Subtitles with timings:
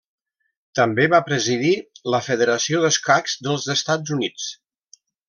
[0.77, 1.73] També va presidir
[2.13, 4.49] la Federació d'Escacs dels Estats Units.